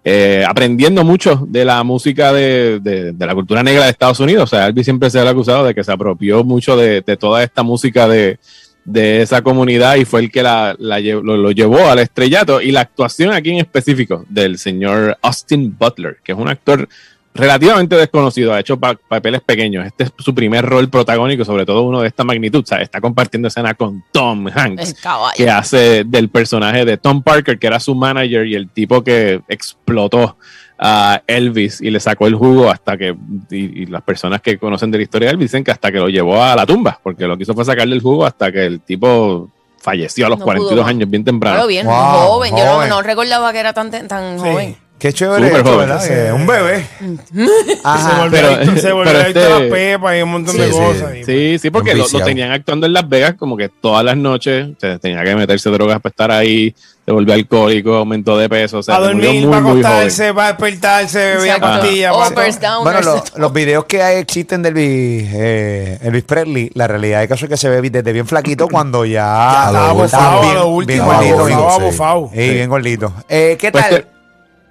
eh, 0.03 0.43
aprendiendo 0.47 1.03
mucho 1.03 1.45
de 1.47 1.63
la 1.63 1.83
música 1.83 2.33
de, 2.33 2.79
de- 2.79 3.11
de 3.11 3.25
la 3.25 3.35
cultura 3.35 3.61
negra 3.61 3.83
de 3.83 3.91
Estados 3.91 4.19
Unidos. 4.19 4.45
O 4.51 4.55
sea, 4.55 4.65
Elvis 4.67 4.85
siempre 4.85 5.09
se 5.11 5.19
ha 5.19 5.29
acusado 5.29 5.63
de 5.65 5.75
que 5.75 5.83
se 5.83 5.91
apropió 5.91 6.43
mucho 6.43 6.75
de, 6.75 7.01
de 7.01 7.17
toda 7.17 7.43
esta 7.43 7.61
música 7.63 8.07
de, 8.07 8.39
de 8.83 9.22
esa 9.22 9.42
comunidad 9.42 9.95
y 9.95 10.06
fue 10.06 10.22
el 10.22 10.31
que 10.31 10.42
la, 10.44 10.75
lo, 10.80 11.22
lo 11.38 11.51
llevó 11.51 11.88
al 11.89 12.00
estrellato. 12.00 12.62
Y 12.62 12.72
la 12.72 12.81
actuación 12.81 13.31
aquí 13.33 13.51
en 13.51 13.57
específico 13.60 14.25
del 14.30 14.57
señor 14.57 15.18
Austin 15.22 15.75
Butler, 15.78 16.18
que 16.24 16.31
es 16.31 16.38
un 16.38 16.48
actor 16.50 16.88
relativamente 17.33 17.95
desconocido, 17.95 18.54
ha 18.54 18.60
hecho 18.60 18.78
pa- 18.78 18.95
papeles 18.95 19.39
pequeños. 19.42 19.86
Este 19.86 20.04
es 20.06 20.12
su 20.18 20.36
primer 20.36 20.66
rol 20.66 20.89
protagónico, 20.89 21.45
sobre 21.45 21.66
todo 21.66 21.83
uno 21.83 22.01
de 22.01 22.07
esta 22.10 22.24
magnitud. 22.25 22.62
O 22.63 22.66
sea, 22.66 22.81
está 22.81 23.00
compartiendo 23.00 23.48
escena 23.48 23.74
con 23.74 24.04
Tom 24.12 24.48
Hanks 24.54 24.89
que 25.38 25.50
hace 25.50 26.04
del 26.04 26.28
personaje 26.30 26.83
de 26.83 26.98
Tom 26.98 27.24
Parker, 27.24 27.57
que 27.57 27.68
era 27.68 27.80
su 27.80 27.95
manager 27.95 28.45
y 28.48 28.56
el 28.56 28.68
tipo 28.69 29.01
que 29.04 29.39
explotó 29.48 30.38
a 30.83 31.22
Elvis 31.28 31.80
y 31.80 31.92
le 31.92 32.00
sacó 32.00 32.25
el 32.25 32.33
jugo 32.33 32.69
hasta 32.72 32.98
que, 32.98 33.16
y, 33.51 33.83
y 33.83 33.86
las 33.86 34.01
personas 34.01 34.42
que 34.42 34.57
conocen 34.57 34.89
de 34.89 34.98
la 34.98 35.04
historia 35.04 35.28
de 35.28 35.33
Elvis 35.33 35.51
dicen 35.51 35.63
que 35.63 35.69
hasta 35.72 35.92
que 35.92 36.00
lo 36.00 36.10
llevó 36.10 36.42
a 36.44 36.56
la 36.56 36.66
tumba, 36.66 37.00
porque 37.04 37.28
lo 37.28 37.38
que 37.38 37.44
hizo 37.44 37.54
fue 37.54 37.63
sacarle 37.63 37.94
el 37.95 38.01
jugo 38.01 38.25
hasta 38.25 38.51
que 38.51 38.66
el 38.66 38.81
tipo 38.81 39.50
falleció 39.80 40.25
a 40.25 40.30
los 40.30 40.39
No 40.39 40.45
pudo 40.45 40.56
42 40.56 40.83
más. 40.83 40.89
años, 40.89 41.10
bien 41.10 41.24
Pero 41.24 41.33
temprano. 41.33 41.68
bien, 41.68 41.86
Wow, 41.86 41.94
joven. 41.95 42.56
Yo 42.57 42.66
no, 42.66 42.88
no 42.88 43.01
recordaba 43.04 43.51
que 43.54 43.60
era 43.60 43.74
tan, 43.74 43.92
tan 43.92 44.39
Sí. 44.39 44.45
joven. 44.50 44.75
Qué 45.01 45.12
chévere 45.13 45.48
Súper 45.48 45.57
esto, 45.62 45.71
joven. 45.74 45.89
¿verdad? 45.89 46.01
Sí. 46.03 46.09
Que 46.09 46.31
un 46.31 46.45
bebé. 46.45 46.86
se 47.33 47.80
Ajá. 47.83 48.19
volvió 48.21 48.31
pero- 48.39 48.48
adicto, 48.56 48.81
se 48.81 48.92
volvió 48.92 49.12
pero 49.12 49.24
adicto 49.24 49.39
este- 49.39 49.53
a 49.53 49.59
la 49.59 49.69
pepa 49.69 50.18
y 50.18 50.21
un 50.21 50.30
montón 50.30 50.57
de 50.57 50.65
Sí, 50.68 50.71
sí. 50.74 50.77
cosas. 50.80 51.15
y- 51.18 51.24
Sí, 51.24 51.57
sí, 51.59 51.69
porque 51.71 51.92
lo, 51.94 51.98
lo 51.98 52.03
viciado. 52.03 52.25
tenían 52.25 52.51
actuando 52.51 52.86
en 52.86 52.94
Las 52.94 53.09
Vegas 53.09 53.33
como 53.33 53.57
que 53.57 53.69
todas 53.69 54.06
las 54.06 54.15
noches, 54.15 54.68
se 54.80 55.00
tenía 55.00 55.24
que 55.24 55.36
meterse 55.36 55.69
drogas 55.71 56.00
para 56.01 56.12
estar 56.12 56.31
ahí, 56.31 56.75
se 57.03 57.12
volvió 57.12 57.33
alcohólico, 57.33 57.95
aumentó 57.95 58.38
de 58.38 58.48
peso, 58.48 58.77
o 58.77 58.83
sea, 58.83 58.98
a 58.98 59.07
se 59.07 59.13
murió 59.15 59.25
dormir, 59.30 59.42
muy, 59.48 59.50
para 59.50 59.62
muy 59.63 59.71
joven. 59.71 59.86
acostarse, 59.88 60.33
para 60.36 60.48
despertarse, 60.50 61.18
bebía 61.18 61.56
Exacto. 61.56 61.65
pastillas. 61.81 62.59
todo. 62.62 62.83
Bueno, 62.83 63.01
lo- 63.01 63.24
los 63.38 63.54
videos 63.54 63.86
que 63.86 64.04
hay, 64.04 64.18
existen 64.18 64.62
del 64.62 64.77
Elvis, 64.77 65.30
eh, 65.33 65.97
Elvis 66.04 66.24
Presley, 66.25 66.69
la 66.75 66.88
realidad 66.88 67.21
del 67.21 67.27
caso 67.27 67.45
es 67.45 67.50
que 67.50 67.57
se 67.57 67.69
ve 67.69 67.81
desde 67.89 68.13
bien 68.13 68.27
flaquito 68.27 68.68
cuando 68.68 69.04
ya, 69.04 69.24
Ya 69.24 69.65
estaba 69.65 69.65
estaba 69.65 69.94
bofado 69.94 70.38
a 70.38 70.42
bien- 70.44 70.54
lo 70.54 70.62
bien 70.65 70.74
último. 70.75 71.06
gordito, 71.06 71.31
Bofado, 71.38 71.45
bien- 71.47 71.57
bofado, 71.59 71.80
bofado. 71.80 72.30
Sí, 72.36 72.50
bien 72.54 72.69
gordito. 72.69 73.13
Eh, 73.27 73.57
¿Qué 73.59 73.71
Pues 73.71 73.89
tal? 73.89 73.95
te- 74.01 74.20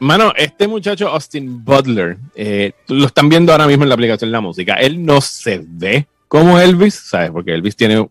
Mano, 0.01 0.33
este 0.37 0.67
muchacho 0.67 1.09
Austin 1.09 1.63
Butler, 1.63 2.17
eh, 2.35 2.73
lo 2.89 3.07
están 3.07 3.29
viendo 3.29 3.53
ahora 3.53 3.67
mismo 3.67 3.85
en 3.85 3.91
la 3.91 3.95
aplicación 3.95 4.31
de 4.31 4.33
la 4.33 4.41
música. 4.41 4.75
Él 4.75 5.05
no 5.05 5.21
se 5.21 5.63
ve 5.65 6.07
como 6.27 6.59
Elvis, 6.59 6.95
¿sabes? 6.95 7.31
Porque 7.31 7.53
Elvis 7.53 7.77
tiene, 7.77 8.09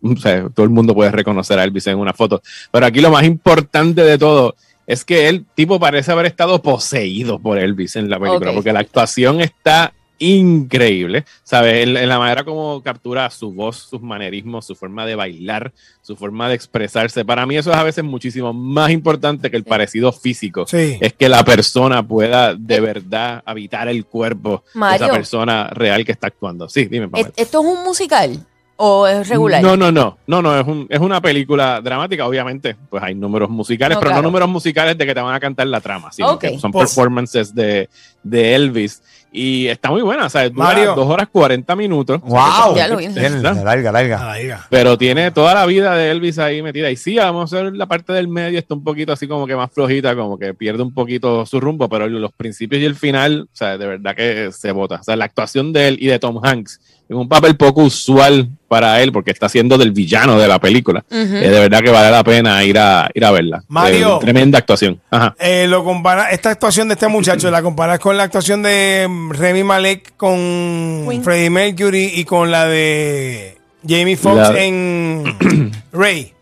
todo 0.54 0.64
el 0.64 0.70
mundo 0.70 0.94
puede 0.94 1.10
reconocer 1.10 1.58
a 1.58 1.64
Elvis 1.64 1.88
en 1.88 1.98
una 1.98 2.12
foto. 2.12 2.42
Pero 2.70 2.86
aquí 2.86 3.00
lo 3.00 3.10
más 3.10 3.24
importante 3.24 4.02
de 4.02 4.18
todo 4.18 4.54
es 4.86 5.04
que 5.04 5.28
el 5.28 5.46
tipo 5.46 5.80
parece 5.80 6.12
haber 6.12 6.26
estado 6.26 6.62
poseído 6.62 7.38
por 7.38 7.58
Elvis 7.58 7.96
en 7.96 8.08
la 8.08 8.20
película, 8.20 8.52
porque 8.52 8.72
la 8.72 8.80
actuación 8.80 9.40
está 9.40 9.92
increíble, 10.20 11.24
¿sabes? 11.42 11.86
En, 11.88 11.96
en 11.96 12.08
la 12.08 12.18
manera 12.18 12.44
como 12.44 12.82
captura 12.82 13.28
su 13.30 13.52
voz, 13.52 13.76
sus 13.90 14.00
manerismos, 14.00 14.66
su 14.66 14.74
forma 14.74 15.04
de 15.06 15.14
bailar, 15.16 15.72
su 16.02 16.16
forma 16.16 16.48
de 16.48 16.54
expresarse. 16.54 17.24
Para 17.24 17.46
mí 17.46 17.56
eso 17.56 17.70
es 17.72 17.76
a 17.76 17.82
veces 17.82 18.04
muchísimo 18.04 18.52
más 18.52 18.90
importante 18.90 19.50
que 19.50 19.56
el 19.56 19.64
parecido 19.64 20.12
físico 20.12 20.66
Sí. 20.66 20.98
es 21.00 21.12
que 21.14 21.28
la 21.28 21.44
persona 21.44 22.06
pueda 22.06 22.54
de 22.54 22.80
verdad 22.80 23.42
habitar 23.44 23.88
el 23.88 24.04
cuerpo 24.06 24.62
de 24.74 24.78
Mario. 24.80 25.06
esa 25.06 25.14
persona 25.14 25.68
real 25.70 26.04
que 26.04 26.12
está 26.12 26.28
actuando. 26.28 26.68
Sí, 26.68 26.84
dime, 26.84 27.06
¿Es- 27.06 27.10
Pamela. 27.10 27.32
¿Esto 27.36 27.60
es 27.60 27.66
un 27.66 27.82
musical 27.84 28.46
o 28.76 29.06
es 29.06 29.28
regular? 29.28 29.62
No, 29.62 29.76
no, 29.76 29.90
no, 29.92 30.18
no, 30.26 30.42
no, 30.42 30.58
es, 30.58 30.66
un- 30.66 30.86
es 30.88 31.00
una 31.00 31.20
película 31.20 31.80
dramática, 31.80 32.26
obviamente, 32.26 32.76
pues 32.88 33.02
hay 33.02 33.14
números 33.14 33.50
musicales, 33.50 33.96
No, 33.96 34.00
pero 34.00 34.10
claro. 34.10 34.22
no 34.22 34.28
números 34.28 34.48
musicales 34.48 34.96
de 34.96 35.06
que 35.06 35.14
te 35.14 35.20
van 35.20 35.34
a 35.34 35.40
cantar 35.40 35.66
la 35.66 35.80
trama, 35.80 36.10
sino 36.12 36.32
Ok. 36.32 36.40
que 36.40 36.58
son 36.58 36.72
Pues- 36.72 36.88
performances 36.88 37.54
de, 37.54 37.88
de 38.22 38.54
Elvis. 38.54 39.02
Y 39.32 39.68
está 39.68 39.90
muy 39.90 40.02
buena, 40.02 40.26
o 40.26 40.28
sea, 40.28 40.48
dura 40.48 40.64
Mario. 40.64 40.94
dos 40.94 41.06
horas 41.08 41.28
40 41.30 41.76
minutos. 41.76 42.20
¡Wow! 42.22 42.74
Ya 42.74 42.88
lo 42.88 42.96
vi. 42.96 43.06
Bien, 43.08 43.42
larga, 43.42 43.92
larga. 43.92 44.66
Pero 44.68 44.98
tiene 44.98 45.30
toda 45.30 45.54
la 45.54 45.66
vida 45.66 45.94
de 45.94 46.10
Elvis 46.10 46.38
ahí 46.38 46.62
metida. 46.62 46.90
Y 46.90 46.96
sí, 46.96 47.16
vamos 47.16 47.52
a 47.52 47.62
ver 47.62 47.76
la 47.76 47.86
parte 47.86 48.12
del 48.12 48.26
medio, 48.26 48.58
está 48.58 48.74
un 48.74 48.82
poquito 48.82 49.12
así 49.12 49.28
como 49.28 49.46
que 49.46 49.54
más 49.54 49.70
flojita, 49.70 50.16
como 50.16 50.38
que 50.38 50.52
pierde 50.54 50.82
un 50.82 50.92
poquito 50.92 51.46
su 51.46 51.60
rumbo, 51.60 51.88
pero 51.88 52.08
los 52.08 52.32
principios 52.32 52.82
y 52.82 52.84
el 52.86 52.96
final, 52.96 53.42
o 53.52 53.56
sea, 53.56 53.78
de 53.78 53.86
verdad 53.86 54.16
que 54.16 54.50
se 54.52 54.72
bota. 54.72 54.96
O 54.96 55.04
sea, 55.04 55.14
la 55.14 55.26
actuación 55.26 55.72
de 55.72 55.88
él 55.88 55.96
y 56.00 56.08
de 56.08 56.18
Tom 56.18 56.40
Hanks 56.42 56.80
en 57.10 57.16
un 57.16 57.28
papel 57.28 57.56
poco 57.56 57.82
usual 57.82 58.48
para 58.68 59.02
él, 59.02 59.10
porque 59.10 59.32
está 59.32 59.46
haciendo 59.46 59.76
del 59.76 59.90
villano 59.90 60.38
de 60.38 60.46
la 60.46 60.60
película. 60.60 61.04
Eh, 61.10 61.16
de 61.26 61.48
verdad 61.58 61.80
que 61.82 61.90
vale 61.90 62.08
la 62.08 62.22
pena 62.22 62.62
ir 62.62 62.78
a, 62.78 63.10
ir 63.12 63.24
a 63.24 63.32
verla. 63.32 63.64
Mario. 63.66 64.18
Eh, 64.18 64.20
tremenda 64.20 64.58
actuación. 64.58 65.00
Ajá. 65.10 65.34
Eh, 65.40 65.66
lo 65.68 65.82
compara, 65.82 66.30
esta 66.30 66.50
actuación 66.50 66.86
de 66.86 66.94
este 66.94 67.08
muchacho, 67.08 67.50
la 67.50 67.62
comparas 67.62 67.98
con 67.98 68.16
la 68.16 68.22
actuación 68.22 68.62
de 68.62 69.08
Remy 69.30 69.64
Malek 69.64 70.12
con 70.16 71.04
Queen. 71.08 71.24
Freddie 71.24 71.50
Mercury 71.50 72.12
y 72.14 72.24
con 72.24 72.52
la 72.52 72.66
de 72.66 73.58
Jamie 73.86 74.16
Foxx 74.16 74.50
La- 74.52 74.62
en 74.62 75.72
Ray. 75.92 76.32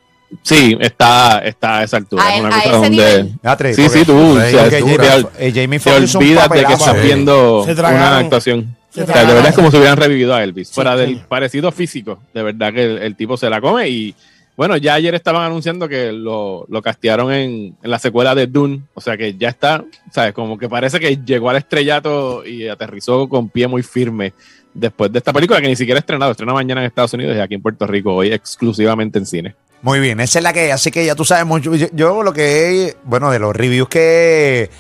Sí, 0.43 0.77
está, 0.79 1.39
está 1.39 1.79
a 1.79 1.85
esa 1.85 1.97
altura. 1.97 2.23
A- 2.25 2.35
es 2.35 2.41
una 2.41 2.49
a 2.51 2.63
cosa 2.63 2.69
ese 2.69 3.23
donde. 3.47 3.75
Sí, 3.75 3.89
sí, 3.89 4.05
tú. 4.05 4.13
o 4.19 4.35
Jamie- 4.37 4.81
tú 4.81 5.03
te- 5.39 5.49
eh, 5.49 5.53
Jamie 5.55 5.79
te 5.81 5.91
olvidas 5.91 6.15
de 6.51 6.59
que 6.59 6.63
papelazo. 6.63 6.75
está 6.75 6.91
haciendo 6.91 7.65
Se 7.65 7.73
una 7.73 8.19
actuación. 8.19 8.77
Se 8.99 9.11
O 9.11 9.14
sea, 9.14 9.25
de 9.25 9.35
verdad 9.35 9.50
es 9.50 9.57
como 9.57 9.71
si 9.71 9.76
hubieran 9.76 9.97
revivido 9.97 10.35
a 10.35 10.43
Elvis. 10.43 10.71
Fuera 10.73 10.97
del 10.97 11.19
parecido 11.19 11.73
físico, 11.73 12.21
de 12.35 12.43
verdad 12.43 12.73
que 12.73 12.85
el, 12.85 12.99
el 12.99 13.17
tipo 13.17 13.37
se 13.37 13.49
la 13.50 13.61
come. 13.61 13.88
Y 13.88 14.14
bueno, 14.57 14.76
ya 14.76 14.95
ayer 14.95 15.14
estaban 15.14 15.43
anunciando 15.43 15.88
que 15.88 16.11
lo, 16.11 16.67
lo 16.69 16.83
castearon 16.83 17.33
en, 17.33 17.76
en 17.81 17.90
la 17.90 17.99
secuela 18.00 18.35
de 18.35 18.49
Dune. 18.49 18.83
O 18.95 19.00
sea 19.00 19.17
que 19.17 19.35
ya 19.35 19.50
está, 19.50 19.85
¿sabes? 20.11 20.33
Como 20.33 20.59
que 20.59 20.69
parece 20.69 20.99
que 20.99 21.17
llegó 21.17 21.49
al 21.50 21.57
estrellato 21.57 22.45
y 22.45 22.67
aterrizó 22.67 23.28
con 23.28 23.49
pie 23.50 23.69
muy 23.69 23.85
firme 23.85 24.33
después 24.75 25.12
de 25.12 25.19
esta 25.19 25.33
película 25.33 25.61
que 25.61 25.69
ni 25.69 25.76
siquiera 25.76 25.99
ha 25.99 26.00
estrenado. 26.00 26.33
Estrena 26.33 26.52
mañana 26.52 26.81
en 26.81 26.88
Estados 26.88 27.12
Unidos 27.12 27.37
y 27.37 27.40
aquí 27.40 27.55
en 27.55 27.62
Puerto 27.62 27.87
Rico, 27.87 28.14
hoy 28.14 28.33
exclusivamente 28.33 29.19
en 29.19 29.26
cine. 29.26 29.55
Muy 29.80 30.00
bien, 30.00 30.18
esa 30.18 30.40
es 30.40 30.42
la 30.42 30.52
que 30.52 30.61
hay. 30.61 30.70
Así 30.70 30.90
que 30.90 31.06
ya 31.06 31.14
tú 31.14 31.25
sabes 31.25 31.47
mucho. 31.47 31.73
Yo, 31.75 31.87
yo 31.92 32.23
lo 32.25 32.32
que 32.32 32.87
he, 32.88 32.97
bueno, 33.04 33.30
de 33.30 33.38
los 33.38 33.54
reviews 33.54 33.88
que, 33.88 34.70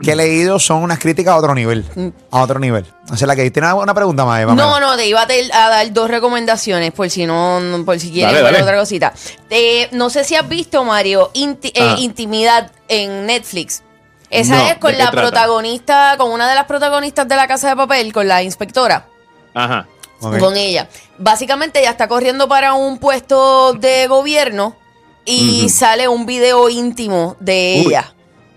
que 0.00 0.12
he 0.12 0.16
leído 0.16 0.60
son 0.60 0.82
unas 0.84 1.00
críticas 1.00 1.34
a 1.34 1.36
otro 1.38 1.54
nivel. 1.56 1.84
A 2.30 2.40
otro 2.42 2.60
nivel. 2.60 2.86
Esa 3.06 3.14
es 3.16 3.22
la 3.22 3.34
que 3.34 3.42
hay. 3.42 3.50
¿Tienes 3.50 3.70
alguna 3.70 3.92
pregunta 3.94 4.24
más, 4.24 4.40
Eva? 4.40 4.54
No, 4.54 4.78
no, 4.78 4.96
te 4.96 5.08
iba 5.08 5.22
a, 5.22 5.26
te- 5.26 5.52
a 5.52 5.68
dar 5.70 5.92
dos 5.92 6.08
recomendaciones 6.08 6.92
por 6.92 7.10
si 7.10 7.26
no, 7.26 7.60
por 7.84 7.98
si 7.98 8.12
quieres 8.12 8.32
Dale, 8.32 8.44
ver 8.44 8.52
dale. 8.52 8.62
otra 8.64 8.78
cosita. 8.78 9.12
Eh, 9.50 9.88
no 9.90 10.08
sé 10.08 10.22
si 10.22 10.36
has 10.36 10.48
visto, 10.48 10.84
Mario, 10.84 11.32
Inti- 11.34 11.72
eh, 11.74 11.82
Ajá. 11.82 11.96
Intimidad 11.98 12.70
en 12.86 13.26
Netflix. 13.26 13.82
Esa 14.30 14.56
No, 14.56 14.66
es 14.68 14.78
con 14.78 14.92
¿de 14.92 14.98
qué 14.98 15.02
la 15.04 15.10
trata? 15.10 15.28
protagonista, 15.30 16.14
con 16.16 16.30
una 16.30 16.48
de 16.48 16.54
las 16.54 16.64
protagonistas 16.66 17.26
de 17.26 17.34
la 17.36 17.48
Casa 17.48 17.70
de 17.70 17.76
Papel, 17.76 18.12
con 18.12 18.28
la 18.28 18.40
inspectora. 18.44 19.06
Ajá. 19.52 19.86
Con 20.38 20.56
ella. 20.56 20.88
Básicamente 21.18 21.80
ella 21.80 21.90
está 21.90 22.08
corriendo 22.08 22.48
para 22.48 22.74
un 22.74 22.98
puesto 22.98 23.72
de 23.74 24.06
gobierno 24.06 24.76
y 25.24 25.68
sale 25.70 26.08
un 26.08 26.26
video 26.26 26.68
íntimo 26.68 27.36
de 27.40 27.82
Uy. 27.84 27.92
ella. 27.92 28.10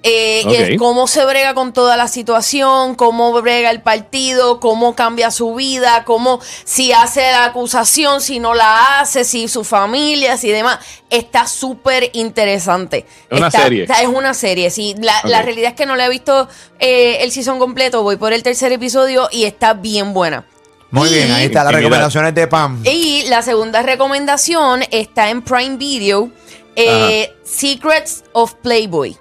Eh, 0.03 0.43
Ok. 0.45 0.53
es 0.53 0.77
cómo 0.77 1.05
se 1.07 1.25
brega 1.25 1.53
con 1.53 1.73
toda 1.73 1.97
la 1.97 2.07
situación, 2.07 2.95
cómo 2.95 3.33
brega 3.41 3.71
el 3.71 3.81
partido, 3.81 4.59
cómo 4.61 4.95
cambia 4.95 5.31
su 5.31 5.53
vida, 5.55 6.05
cómo 6.05 6.39
si 6.63 6.93
hace 6.93 7.21
la 7.31 7.45
acusación, 7.45 8.21
si 8.21 8.39
no 8.39 8.53
la 8.53 8.99
hace, 9.01 9.25
si 9.25 9.47
su 9.49 9.63
familia, 9.65 10.37
si 10.37 10.49
demás. 10.49 10.79
Está 11.09 11.45
súper 11.47 12.09
interesante. 12.13 13.05
Es 13.29 13.37
una 13.37 13.47
Está- 13.47 13.63
serie. 13.63 13.83
está- 13.83 14.01
es 14.01 14.07
una 14.07 14.33
serie, 14.33 14.69
sí. 14.69 14.95
La, 14.99 15.19
la 15.25 15.41
realidad 15.41 15.71
es 15.71 15.75
que 15.75 15.85
no 15.85 15.95
la 15.97 16.05
he 16.05 16.09
visto 16.09 16.47
eh, 16.79 17.17
el 17.21 17.31
season 17.31 17.59
completo, 17.59 18.03
voy 18.03 18.15
por 18.15 18.31
el 18.31 18.43
tercer 18.43 18.71
episodio 18.71 19.27
y 19.31 19.43
está 19.45 19.73
bien 19.73 20.13
buena. 20.13 20.45
Muy 20.91 21.09
bien, 21.09 21.31
ahí 21.31 21.45
está 21.45 21.63
las 21.63 21.73
recomendaciones 21.73 22.33
de 22.33 22.47
Pam. 22.47 22.81
Y 22.85 23.25
la 23.27 23.41
segunda 23.41 23.81
recomendación 23.81 24.83
está 24.91 25.29
en 25.29 25.41
Prime 25.41 25.77
Video, 25.77 26.31
eh, 26.75 27.33
Secrets 27.43 28.23
of 28.33 28.53
Playboy. 28.55 29.17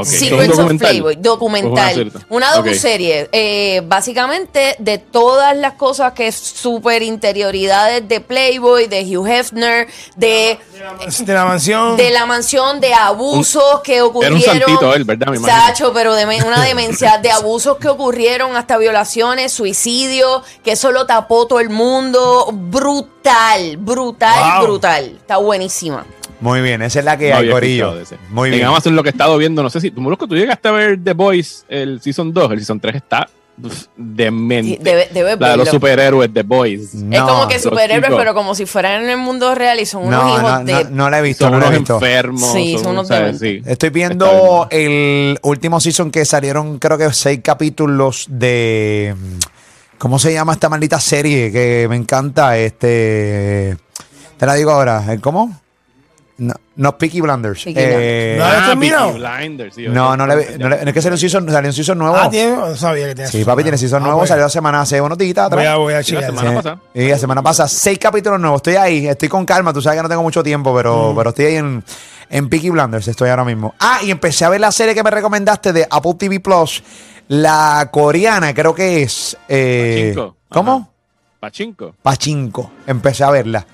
Ok. 0.00 0.06
¿Es 0.06 0.12
un 0.22 0.28
Secrets 0.28 0.50
of 0.50 0.56
documental? 0.56 0.88
Playboy, 0.90 1.16
documental. 1.16 1.98
¿O 1.98 2.18
es 2.18 2.24
una 2.28 2.54
docuserie, 2.54 3.28
eh, 3.32 3.82
básicamente 3.84 4.76
de 4.78 4.98
todas 4.98 5.56
las 5.56 5.74
cosas 5.74 6.12
que 6.12 6.28
es 6.28 6.36
super 6.36 7.02
interioridades 7.02 8.06
de 8.08 8.20
Playboy, 8.20 8.86
de 8.86 9.04
Hugh 9.16 9.26
Hefner, 9.28 9.88
de, 10.16 10.58
De 11.20 11.32
la 11.34 11.44
mansión. 11.44 11.96
de 11.96 12.10
la 12.10 12.26
mansión, 12.26 12.80
de 12.80 12.94
abusos 12.94 13.80
que 13.84 14.02
ocurrieron. 14.02 14.40
santito 14.40 14.94
él, 14.94 15.04
¿verdad? 15.04 15.28
Me. 15.28 15.38
Sacho, 15.38 15.92
pero 15.92 16.14
de 16.14 16.24
una 16.46 16.62
demencia, 16.64 17.18
de 17.18 17.30
abusos 17.30 17.76
que 17.78 17.88
ocurrieron, 17.88 18.56
hasta 18.56 18.76
violaciones, 18.78 19.52
suicidio, 19.52 20.42
que 20.64 20.72
eso 20.72 20.92
lo 20.92 21.06
tapó 21.06 21.46
todo 21.46 21.60
el 21.60 21.70
mundo. 21.70 22.48
Brutal, 22.52 23.76
brutal, 23.76 24.58
Wow. 24.58 24.66
brutal. 24.66 25.16
Está 25.20 25.36
buenísima. 25.38 26.04
Muy 26.40 26.60
bien, 26.62 26.80
esa 26.82 26.98
es 27.00 27.04
la 27.04 27.16
que 27.18 27.30
No 27.30 27.36
hay, 27.36 27.50
Corillo. 27.50 27.94
Muy 28.30 28.48
en 28.50 28.54
bien. 28.56 28.66
Amazon 28.68 28.96
lo 28.96 29.02
que 29.02 29.10
he 29.10 29.12
estado 29.12 29.36
viendo, 29.36 29.62
no 29.62 29.68
sé 29.70 29.80
si, 29.80 29.90
Molusco, 29.90 30.26
tú 30.26 30.34
llegaste 30.36 30.68
a 30.68 30.72
ver 30.72 30.98
The 31.02 31.12
Boys, 31.12 31.64
el 31.68 32.00
Season 32.00 32.32
2, 32.32 32.52
el 32.52 32.58
Season 32.58 32.80
3 32.80 32.94
está 32.96 33.28
demente. 33.96 34.70
Sí, 34.72 34.78
debe- 34.82 35.08
debes 35.12 35.38
la 35.38 35.50
de 35.50 35.56
los 35.58 35.68
superhéroes 35.68 36.32
The 36.32 36.42
Boys. 36.42 36.94
es 36.94 37.20
como 37.20 37.46
que 37.46 37.58
superhéroes, 37.58 38.14
pero 38.16 38.32
como 38.32 38.54
si 38.54 38.64
fueran 38.64 39.02
en 39.02 39.10
el 39.10 39.18
mundo 39.18 39.54
real 39.54 39.78
y 39.80 39.84
son 39.86 40.06
unos 40.06 40.22
No, 40.24 40.28
hijos 40.38 40.50
no, 40.52 40.64
de. 40.64 40.84
no, 40.84 40.90
no 40.90 41.10
la 41.10 41.18
he 41.18 41.22
visto, 41.22 41.44
Son 41.44 41.52
no 41.52 41.58
la 41.58 41.66
he 41.66 41.68
unos 41.68 41.80
visto. 41.80 41.94
enfermos. 41.96 42.52
Sí, 42.52 42.78
son 42.78 42.92
unos 42.92 43.08
¿sabes? 43.08 43.38
Sí. 43.38 43.60
Estoy 43.66 43.90
viendo 43.90 44.66
el 44.70 45.38
último 45.42 45.78
season 45.78 46.10
que 46.10 46.24
salieron, 46.24 46.78
creo 46.78 46.96
que 46.96 47.12
seis 47.12 47.40
capítulos 47.44 48.26
de. 48.30 49.14
¿Cómo 49.98 50.18
se 50.18 50.32
llama 50.32 50.54
esta 50.54 50.70
maldita 50.70 50.98
serie? 50.98 51.52
Que 51.52 51.86
me 51.90 51.96
encanta. 51.96 52.56
Este. 52.56 53.76
Te 54.38 54.46
la 54.46 54.54
digo 54.54 54.70
ahora. 54.70 55.04
¿el 55.12 55.20
¿Cómo? 55.20 55.60
No, 56.40 56.54
no 56.76 56.96
Peaky 56.96 57.20
Blinders. 57.20 57.62
Peaky 57.64 57.78
Eh, 57.78 58.36
¿No 58.38 58.44
Ah, 58.46 58.64
terminado? 58.68 59.12
Peaky 59.12 59.18
Blinders, 59.20 59.74
sí, 59.74 59.86
no, 59.88 60.16
no, 60.16 60.26
le, 60.26 60.56
no, 60.58 60.68
le- 60.70 60.82
no 60.84 60.88
es 60.88 60.94
que 60.94 61.02
salió 61.02 61.14
un 61.16 61.18
season, 61.18 61.50
salió 61.50 61.68
un 61.68 61.74
season 61.74 61.98
nuevo. 61.98 62.16
Ah, 62.16 62.30
tiene, 62.30 62.56
no 62.56 62.74
sabía 62.76 63.08
que 63.08 63.14
tenía 63.14 63.30
Sí, 63.30 63.44
papi, 63.44 63.62
tiene 63.62 63.76
season 63.76 64.00
Ah, 64.02 64.06
nuevo. 64.06 64.20
pues. 64.20 64.30
Salió 64.30 64.44
la 64.44 64.48
semana 64.48 64.80
hace 64.80 65.00
unos 65.02 65.18
días 65.18 65.36
atrás. 65.36 65.50
Voy 65.50 65.66
a, 65.66 65.76
voy 65.76 65.92
a 65.92 66.02
Sí, 66.02 66.12
la 66.12 66.20
chequear. 66.22 66.30
semana 66.38 66.50
Sí. 66.50 66.56
pasada. 66.56 66.80
Y 66.94 67.08
la 67.08 67.18
semana 67.18 67.42
pasada, 67.42 67.68
seis 67.68 67.98
capítulos 67.98 68.40
nuevos. 68.40 68.58
Estoy 68.60 68.76
ahí, 68.76 69.06
estoy 69.06 69.28
con 69.28 69.44
calma. 69.44 69.72
Tú 69.74 69.82
sabes 69.82 69.98
que 69.98 70.02
no 70.02 70.08
tengo 70.08 70.22
mucho 70.22 70.42
tiempo, 70.42 70.74
pero, 70.74 71.12
pero 71.14 71.28
estoy 71.28 71.44
ahí 71.44 71.56
en, 71.56 71.84
en 72.30 72.48
Peaky 72.48 72.70
Blinders. 72.70 73.06
Estoy 73.08 73.28
ahora 73.28 73.44
mismo. 73.44 73.74
Ah, 73.78 73.98
y 74.02 74.10
empecé 74.10 74.46
a 74.46 74.48
ver 74.48 74.62
la 74.62 74.72
serie 74.72 74.94
que 74.94 75.02
me 75.02 75.10
recomendaste 75.10 75.74
de 75.74 75.86
Apple 75.90 76.14
TV 76.18 76.40
Plus. 76.40 76.82
La 77.28 77.86
coreana, 77.92 78.54
creo 78.54 78.74
que 78.74 79.02
es. 79.02 79.36
eh, 79.46 80.12
Pachinko. 80.14 80.36
¿Cómo? 80.48 80.72
Ajá. 80.76 80.90
Pachinko. 81.40 81.94
Pachinko. 82.02 82.70
Empecé 82.86 83.24
a 83.24 83.30
verla. 83.30 83.66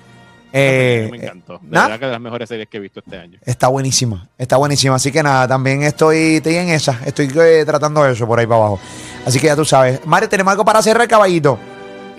Eh, 0.53 1.07
me 1.11 1.17
encantó. 1.17 1.59
¿nah? 1.63 1.83
verdad 1.83 1.99
que 1.99 2.05
de 2.05 2.11
las 2.11 2.21
mejores 2.21 2.49
series 2.49 2.67
que 2.69 2.77
he 2.77 2.79
visto 2.79 2.99
este 2.99 3.17
año. 3.17 3.39
Está 3.45 3.67
buenísima, 3.67 4.29
está 4.37 4.57
buenísima. 4.57 4.95
Así 4.95 5.11
que 5.11 5.21
nada, 5.21 5.47
también 5.47 5.83
estoy, 5.83 6.35
estoy 6.35 6.55
en 6.55 6.69
esa. 6.69 6.99
Estoy 7.05 7.29
eh, 7.39 7.63
tratando 7.65 8.05
eso 8.05 8.25
por 8.27 8.39
ahí 8.39 8.45
para 8.45 8.57
abajo. 8.57 8.79
Así 9.25 9.39
que 9.39 9.47
ya 9.47 9.55
tú 9.55 9.65
sabes. 9.65 10.05
Mario, 10.05 10.29
¿tenemos 10.29 10.51
algo 10.51 10.63
para 10.63 10.81
cerrar, 10.81 11.07
caballito? 11.07 11.59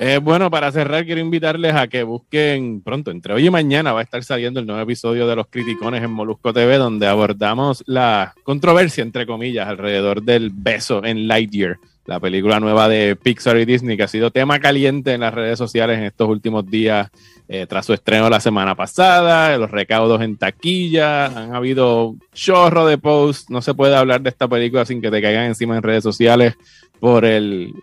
Eh, 0.01 0.21
bueno, 0.23 0.49
para 0.49 0.71
cerrar, 0.71 1.05
quiero 1.05 1.21
invitarles 1.21 1.75
a 1.75 1.89
que 1.89 2.05
busquen 2.05 2.83
pronto, 2.83 3.11
entre 3.11 3.35
hoy 3.35 3.47
y 3.47 3.51
mañana, 3.51 3.93
va 3.93 3.99
a 3.99 4.05
estar 4.05 4.23
saliendo 4.23 4.61
el 4.61 4.67
nuevo 4.67 4.81
episodio 4.81 5.27
de 5.27 5.35
Los 5.35 5.49
Criticones 5.49 6.05
en 6.05 6.13
Molusco 6.13 6.53
TV, 6.53 6.77
donde 6.77 7.09
abordamos 7.09 7.83
la 7.85 8.33
controversia, 8.45 9.03
entre 9.03 9.27
comillas, 9.27 9.67
alrededor 9.67 10.23
del 10.23 10.51
beso 10.55 11.05
en 11.05 11.27
Lightyear, 11.27 11.79
la 12.09 12.19
película 12.21 12.59
nueva 12.59 12.89
de 12.89 13.17
Pixar 13.17 13.59
y 13.59 13.67
Disney, 13.67 13.99
que 13.99 14.05
ha 14.05 14.09
sido 14.09 14.31
tema 14.31 14.59
caliente 14.61 15.13
en 15.13 15.21
las 15.21 15.35
redes 15.35 15.59
sociales 15.59 15.99
en 15.99 16.05
estos 16.05 16.27
últimos 16.27 16.65
días, 16.65 17.11
eh, 17.49 17.67
tras 17.69 17.85
su 17.85 17.93
estreno 17.93 18.31
la 18.31 18.41
semana 18.41 18.75
pasada, 18.75 19.55
los 19.59 19.71
recaudos 19.71 20.23
en 20.23 20.39
taquilla, 20.39 21.27
han 21.27 21.55
habido 21.55 22.17
chorro 22.33 22.87
de 22.87 22.97
posts, 22.97 23.51
no 23.51 23.61
se 23.61 23.75
puede 23.75 23.95
hablar 23.95 24.23
de 24.23 24.31
esta 24.31 24.49
película 24.49 24.87
sin 24.87 25.03
que 25.03 25.11
te 25.11 25.21
caigan 25.21 25.45
encima 25.45 25.77
en 25.77 25.83
redes 25.83 26.03
sociales 26.03 26.55
por 26.99 27.27
el, 27.27 27.75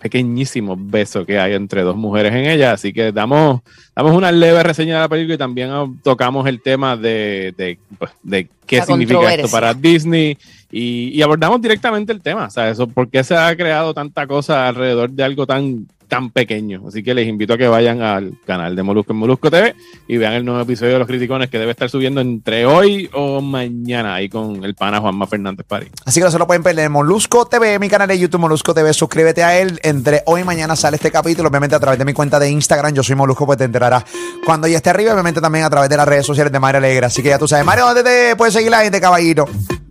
pequeñísimo 0.00 0.76
beso 0.78 1.24
que 1.24 1.38
hay 1.38 1.54
entre 1.54 1.82
dos 1.82 1.96
mujeres 1.96 2.32
en 2.32 2.46
ella. 2.46 2.72
Así 2.72 2.92
que 2.92 3.12
damos, 3.12 3.60
damos 3.94 4.12
una 4.12 4.30
leve 4.30 4.62
reseña 4.62 4.94
de 4.94 5.00
la 5.00 5.08
película 5.08 5.34
y 5.34 5.38
también 5.38 5.70
tocamos 6.02 6.46
el 6.46 6.60
tema 6.60 6.96
de, 6.96 7.54
de, 7.56 7.78
pues, 7.98 8.10
de 8.22 8.48
qué 8.66 8.78
La 8.78 8.86
significa 8.86 9.34
esto 9.34 9.48
para 9.50 9.74
Disney 9.74 10.36
y, 10.70 11.08
y 11.08 11.22
abordamos 11.22 11.60
directamente 11.60 12.12
el 12.12 12.20
tema. 12.20 12.46
O 12.46 12.50
sea, 12.50 12.70
eso, 12.70 12.86
¿por 12.86 13.08
qué 13.08 13.24
se 13.24 13.36
ha 13.36 13.54
creado 13.56 13.94
tanta 13.94 14.26
cosa 14.26 14.68
alrededor 14.68 15.10
de 15.10 15.24
algo 15.24 15.46
tan 15.46 15.86
tan 16.08 16.30
pequeño. 16.30 16.82
Así 16.86 17.02
que 17.02 17.14
les 17.14 17.26
invito 17.28 17.54
a 17.54 17.58
que 17.58 17.68
vayan 17.68 18.02
al 18.02 18.38
canal 18.44 18.76
de 18.76 18.82
Molusco 18.82 19.12
en 19.12 19.18
Molusco 19.18 19.50
TV 19.50 19.74
y 20.08 20.16
vean 20.16 20.34
el 20.34 20.44
nuevo 20.44 20.60
episodio 20.60 20.94
de 20.94 20.98
Los 20.98 21.08
Criticones 21.08 21.50
que 21.50 21.58
debe 21.58 21.72
estar 21.72 21.90
subiendo 21.90 22.20
entre 22.20 22.66
hoy 22.66 23.10
o 23.12 23.40
mañana 23.40 24.14
ahí 24.14 24.28
con 24.28 24.64
el 24.64 24.74
pana 24.74 25.00
Juanma 25.00 25.26
Fernández 25.26 25.66
París. 25.66 25.90
Así 26.04 26.20
que 26.20 26.24
no 26.24 26.30
se 26.30 26.38
lo 26.38 26.46
pueden 26.46 26.62
perder. 26.62 26.90
Molusco 26.90 27.46
TV, 27.46 27.78
mi 27.78 27.88
canal 27.88 28.08
de 28.08 28.18
YouTube 28.18 28.40
Molusco 28.40 28.74
TV. 28.74 28.92
Suscríbete 28.92 29.42
a 29.42 29.58
él. 29.58 29.80
Entre 29.82 30.22
hoy 30.26 30.42
y 30.42 30.44
mañana 30.44 30.76
sale 30.76 30.96
este 30.96 31.10
capítulo. 31.10 31.48
Obviamente 31.48 31.76
a 31.76 31.80
través 31.80 31.98
de 31.98 32.04
mi 32.04 32.12
cuenta 32.12 32.38
de 32.38 32.50
Instagram. 32.50 32.94
Yo 32.94 33.02
soy 33.02 33.16
Molusco, 33.16 33.46
pues 33.46 33.58
te 33.58 33.64
enterarás 33.64 34.04
cuando 34.44 34.66
ya 34.68 34.76
esté 34.76 34.90
arriba. 34.90 35.12
Obviamente 35.12 35.40
también 35.40 35.64
a 35.64 35.70
través 35.70 35.88
de 35.90 35.96
las 35.96 36.06
redes 36.06 36.26
sociales 36.26 36.52
de 36.52 36.60
Mario 36.60 36.78
Alegre. 36.78 37.06
Así 37.06 37.22
que 37.22 37.28
ya 37.28 37.38
tú 37.38 37.48
sabes. 37.48 37.64
Mario, 37.64 37.86
¿dónde 37.86 38.02
te 38.02 38.36
puedes 38.36 38.54
seguir 38.54 38.70
la 38.70 38.80
gente, 38.80 39.00
caballito? 39.00 39.46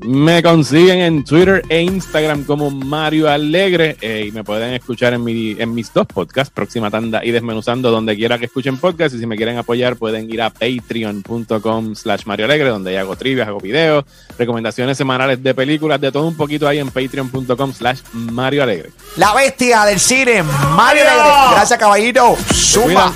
Me 0.05 0.43
consiguen 0.43 0.99
en 0.99 1.23
Twitter 1.23 1.63
e 1.67 1.81
Instagram 1.81 2.43
como 2.43 2.69
Mario 2.69 3.27
Alegre 3.27 3.97
eh, 4.01 4.25
y 4.27 4.31
me 4.31 4.43
pueden 4.43 4.73
escuchar 4.73 5.13
en, 5.13 5.23
mi, 5.23 5.55
en 5.57 5.73
mis 5.73 5.91
dos 5.91 6.05
podcasts, 6.05 6.53
Próxima 6.53 6.91
Tanda 6.91 7.25
y 7.25 7.31
Desmenuzando, 7.31 7.89
donde 7.89 8.15
quiera 8.15 8.37
que 8.37 8.45
escuchen 8.45 8.77
podcast. 8.77 9.15
Y 9.15 9.19
si 9.19 9.25
me 9.25 9.35
quieren 9.35 9.57
apoyar, 9.57 9.95
pueden 9.95 10.31
ir 10.31 10.43
a 10.43 10.51
patreon.com 10.51 11.95
slash 11.95 12.25
Mario 12.25 12.45
Alegre, 12.45 12.69
donde 12.69 12.97
hago 12.99 13.15
trivias, 13.15 13.47
hago 13.47 13.59
videos, 13.59 14.05
recomendaciones 14.37 14.95
semanales 14.95 15.41
de 15.41 15.55
películas, 15.55 15.99
de 15.99 16.11
todo 16.11 16.27
un 16.27 16.37
poquito 16.37 16.67
ahí 16.67 16.77
en 16.77 16.91
patreon.com 16.91 17.73
slash 17.73 18.01
Mario 18.13 18.61
Alegre. 18.61 18.91
La 19.17 19.33
bestia 19.33 19.85
del 19.85 19.99
cine, 19.99 20.43
Mario 20.43 21.01
Alegre. 21.01 21.31
Gracias, 21.51 21.79
caballito. 21.79 22.37
Suma. 22.53 23.11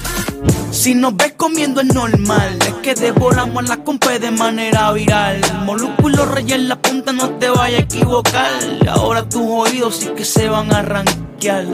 Si 0.80 0.96
nos 0.96 1.14
ves 1.18 1.34
comiendo 1.36 1.82
es 1.82 1.94
normal, 1.94 2.58
es 2.66 2.74
que 2.76 2.96
devoramos 2.96 3.68
la 3.68 3.84
compa 3.84 4.18
de 4.18 4.32
manera 4.32 4.94
viral. 4.94 5.42
Molusco 5.66 6.10
y 6.10 6.14
los 6.14 6.32
reyes 6.32 6.54
en 6.54 6.70
la 6.70 6.82
punta, 6.82 7.12
no 7.12 7.32
te 7.32 7.50
vayas 7.50 7.82
a 7.82 7.84
equivocar. 7.84 8.50
Ahora 8.88 9.28
tus 9.28 9.42
oídos 9.42 9.98
sí 9.98 10.08
que 10.16 10.24
se 10.24 10.48
van 10.48 10.74
a 10.74 10.80
arranquear. 10.80 11.66